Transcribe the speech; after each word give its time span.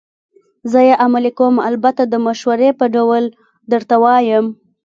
زه 0.71 0.79
یې 0.87 0.95
عملي 1.05 1.31
کوم، 1.39 1.55
البته 1.69 2.01
د 2.07 2.13
مشورې 2.25 2.69
په 2.79 2.85
ډول 2.95 3.23
درته 3.71 3.95
وایم. 4.03 4.45